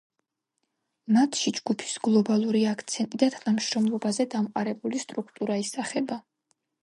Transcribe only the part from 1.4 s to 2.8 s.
ჯგუფის გლობალური